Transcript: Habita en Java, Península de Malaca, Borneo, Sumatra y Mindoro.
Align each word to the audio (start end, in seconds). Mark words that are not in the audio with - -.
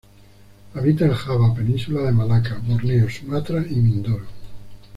Habita 0.73 1.05
en 1.05 1.13
Java, 1.13 1.53
Península 1.53 2.01
de 2.01 2.11
Malaca, 2.11 2.59
Borneo, 2.65 3.07
Sumatra 3.07 3.63
y 3.69 3.75
Mindoro. 3.75 4.25